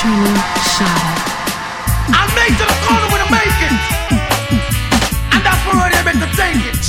[0.00, 0.32] Trini
[0.64, 1.12] Shadow.
[2.16, 3.76] I'll make to the corner with a make it.
[5.30, 6.80] And that's where they're meant to take it.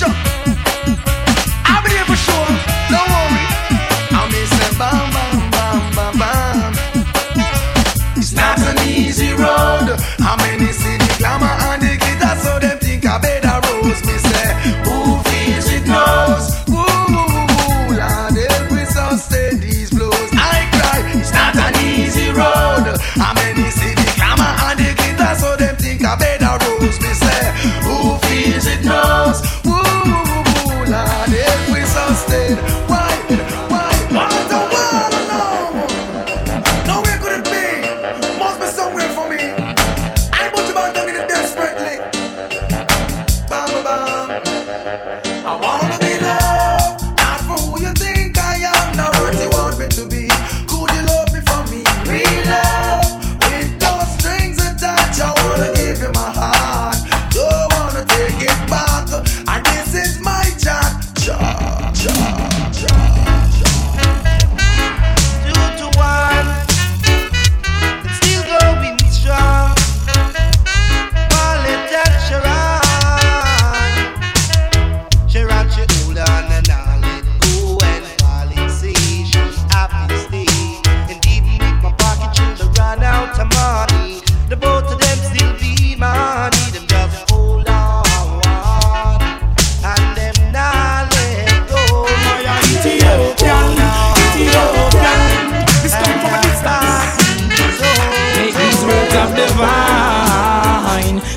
[1.68, 2.48] I'll be there for sure.
[2.88, 3.46] Don't worry.
[4.16, 5.11] I'll miss them.
[84.52, 86.58] The both of them still be money.
[86.74, 88.42] Them just hold on
[89.88, 92.06] and them not let go.
[92.76, 93.80] Ethiopian,
[94.28, 95.22] Ethiopian.
[98.36, 99.30] Take these words of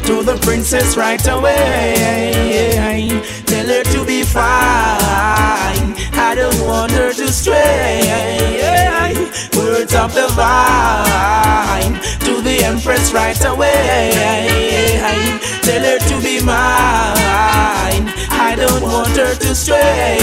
[0.06, 2.34] to the princess right away.
[3.46, 5.94] Tell her to be fine.
[6.18, 8.43] I don't want her to stray.
[9.94, 11.94] Words the divine
[12.26, 14.10] to the empress right away.
[15.62, 18.10] Tell her to be mine.
[18.28, 20.18] I don't want her to stray.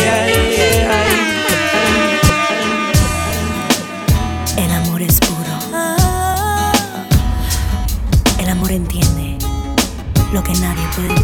[4.58, 5.56] El amor es puro.
[5.74, 7.08] Ah.
[8.40, 9.38] El amor entiende
[10.34, 11.21] lo que nadie puede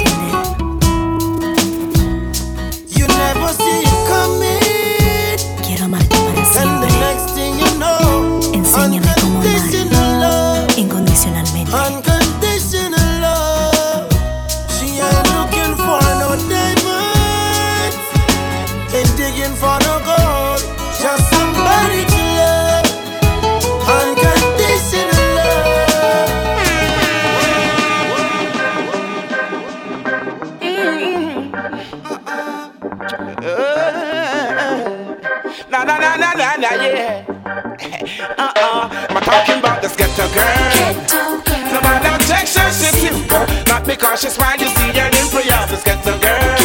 [36.59, 38.33] na na na na yeah.
[38.43, 38.89] Uh-uh.
[39.13, 40.57] I'm talking about this ghetto girl.
[40.73, 41.71] Ghetto girl.
[41.73, 43.45] No matter objection, she's simple.
[43.69, 45.61] Not because she's fine, you see her in prayer.
[45.69, 46.57] This ghetto girl.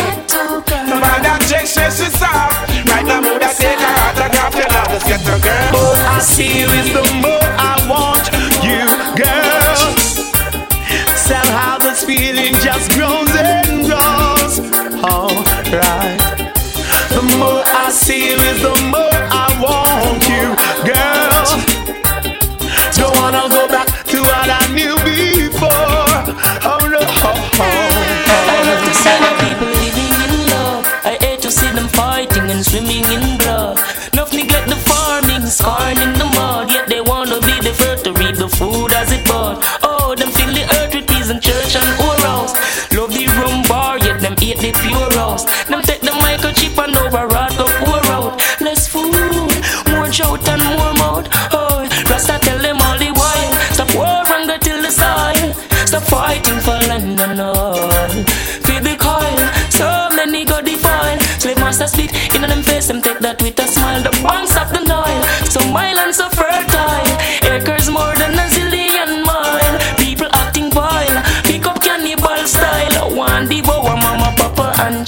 [0.89, 2.73] No matter objection, she's soft.
[2.89, 4.89] Right now, mood I take her drop your love.
[4.89, 5.73] This ghetto girl.
[5.77, 8.27] More I see you is the more I want
[8.65, 8.81] you,
[9.21, 9.93] girl.
[11.17, 14.55] Somehow this feeling just grows and grows.
[15.05, 16.33] Alright.
[17.13, 18.82] The more I see you is the
[35.53, 36.71] scarring in the mud.
[36.71, 39.63] Yet they wanna be the first to reap the food as it bud.
[39.83, 42.53] Oh, them fill the earth with peas and church and orals.
[42.97, 45.45] Love the rum bar, yet them eat the pure rose.
[45.69, 48.41] Them take the microchip and override go pour out.
[48.61, 49.13] Less food,
[49.91, 51.29] more shout and more mouth.
[51.53, 53.53] Oh, Rasta tell them all the while.
[53.77, 55.53] Stop war go till the soil.
[55.87, 58.09] Stop fighting for land and all.
[58.67, 61.19] Feel the coil, so many go defile.
[61.39, 64.12] Slave master spit in them face, them take that with a smile.
[74.83, 75.07] And.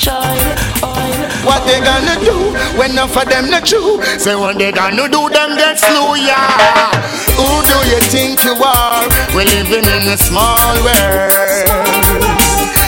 [1.45, 4.01] What they gonna do when enough for them not true?
[4.19, 6.89] Say what they gonna do, them get slew, yeah.
[7.37, 9.05] Who do you think you are?
[9.35, 12.25] We're living in a small world.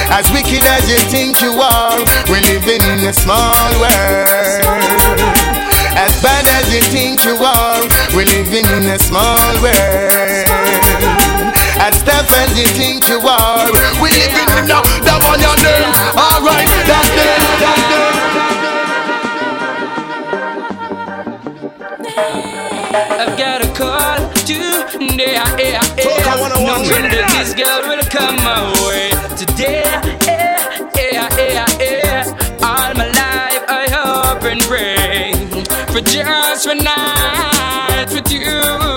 [0.09, 1.99] As wicked as you think you are,
[2.31, 4.65] we're living in a small world.
[5.99, 7.83] As bad as you think you are,
[8.15, 11.26] we're living in a small world.
[11.87, 12.67] As tough as you
[13.21, 15.95] are, we're living in a that one your name.
[16.19, 18.27] Alright, that's it, that's it.
[23.39, 25.31] got a call today.
[25.31, 26.35] Yeah, yeah, yeah.
[26.59, 29.87] Knowing that this girl will come my way today.
[30.27, 32.67] Yeah, yeah, yeah, yeah.
[32.67, 35.31] All my life I hope and pray
[35.93, 38.96] for just one night with you,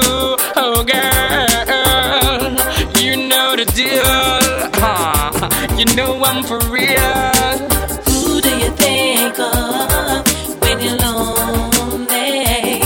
[6.00, 7.58] know I'm for real.
[8.08, 10.24] Who do you think of
[10.62, 12.80] when you're lonely?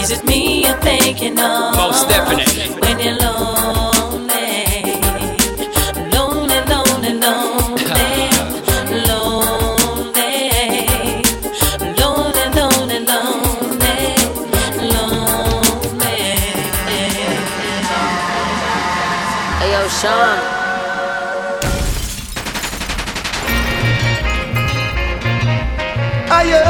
[0.00, 1.76] Is it me you're thinking of?
[1.76, 2.74] Most definitely.
[2.82, 4.48] When you're lonely,
[6.16, 7.54] lonely, lonely, lonely.
[20.00, 20.53] Sean.
[26.34, 26.64] Higher,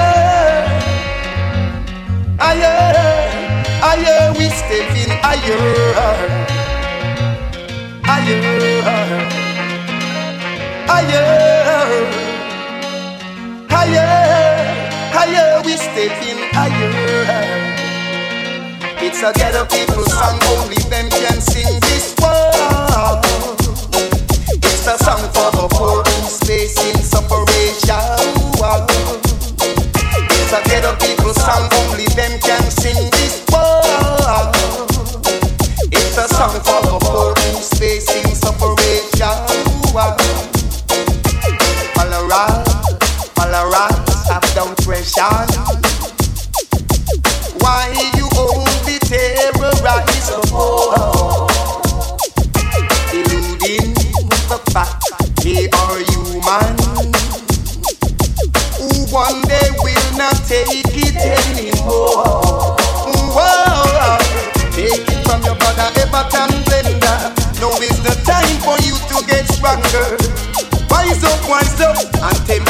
[2.38, 2.76] higher,
[3.80, 4.32] higher.
[4.36, 5.60] We stepping higher,
[8.04, 8.42] higher,
[10.90, 11.26] higher,
[13.72, 14.08] higher,
[15.16, 15.62] higher.
[15.64, 16.92] We stepping higher.
[19.06, 23.22] It's a ghetto people song, only them can sing this one.
[24.68, 26.93] It's a song for the poor who's facing
[30.54, 34.52] a ghetto people song, only them can sing this one.
[35.90, 37.03] It's a song for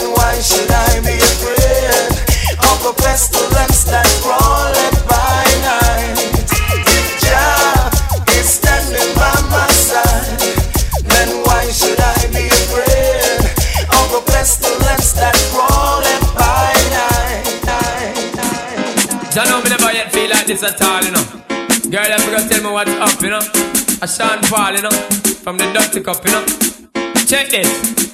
[0.00, 2.16] then why should I be afraid
[2.56, 6.16] of the pestilence that crawleth by night?
[7.20, 7.90] Jah
[8.38, 10.40] is standing by my side,
[11.04, 13.44] then why should I be afraid
[13.92, 15.36] of the pestilence that
[16.34, 17.44] by night?
[19.34, 21.24] Jah know me never yet feel like this at all, you know.
[21.90, 23.42] Girl, you tell me what's up, you know.
[24.02, 24.90] I Sean Paul, you know,
[25.44, 26.44] from the Dutty Cup, you know.
[27.26, 28.09] Check this.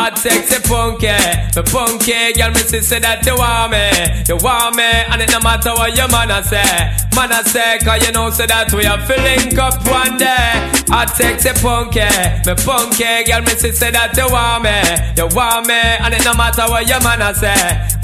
[0.00, 1.12] Hot sexy punky,
[1.52, 3.84] the punky girl, me say that you want me,
[4.24, 6.64] you want me, and it no matter what your man a say,
[7.12, 10.56] man a say, cause you know say that we to link up one day.
[10.88, 12.00] Hot sexy punky,
[12.48, 14.72] the punky girl, me say that you want me,
[15.20, 17.52] you want me, and it no matter what your man a say,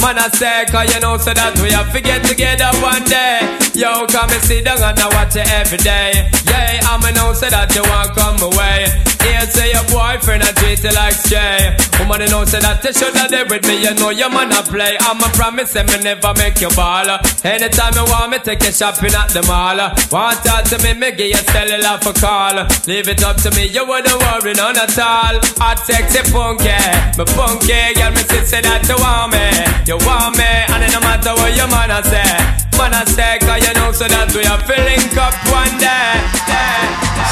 [0.04, 3.40] man a say, cause you know say that we to get together one day.
[3.72, 6.28] Yo, come and sit down and I watch it every day.
[6.44, 9.15] Yeah, I'ma know say that you want come away.
[9.26, 11.74] Here say your boyfriend a treat you like stray.
[11.98, 13.82] Woman, you know say that you shoulda there with me.
[13.82, 14.94] You know your man a play.
[15.02, 17.10] I'ma promise him me never make you ball.
[17.42, 19.82] Anytime you want me, take you shopping at the mall.
[20.14, 22.54] Want talk to me, me give you cellular for call.
[22.86, 25.42] Leave it up to me, you wouldn't worry none at all.
[25.58, 26.70] Hot sexy punky,
[27.18, 29.42] me punky girl, me say that you want me,
[29.90, 32.30] you want me, and it no matter what your man a say,
[32.78, 36.14] man a say, cause you know so that we are filling up one day.
[36.46, 37.25] Sweet lady,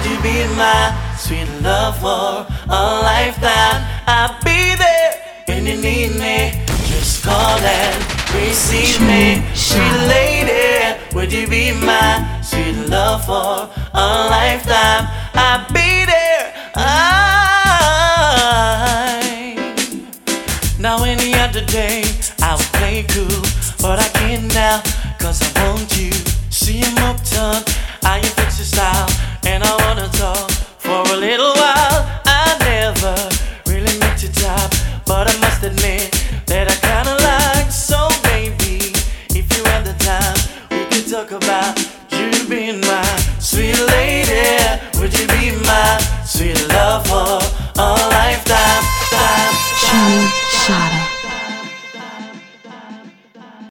[0.00, 3.84] would you be my sweet love for a lifetime?
[4.06, 5.12] I'll be there
[5.46, 6.64] when you need me.
[6.86, 7.96] Just call and
[8.34, 9.44] receive me.
[9.54, 15.06] Sweet lady, would you be my sweet love for a lifetime?
[15.34, 15.89] I'll be
[35.62, 36.08] I
[36.46, 37.70] that I kinda like.
[37.70, 38.94] So baby,
[39.36, 40.38] if you have the time,
[40.70, 41.78] we could talk about
[42.12, 43.04] you being my
[43.38, 44.80] sweet lady.
[44.98, 47.40] Would you be my sweet love for
[47.76, 48.84] a lifetime?
[49.10, 50.32] Time,
[50.66, 50.99] time.